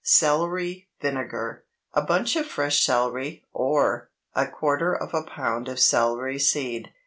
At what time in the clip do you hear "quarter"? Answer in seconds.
4.47-4.95